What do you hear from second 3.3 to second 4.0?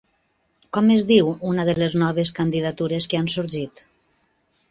sorgit?